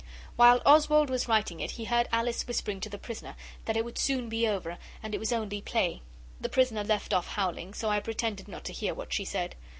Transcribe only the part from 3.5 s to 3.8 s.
that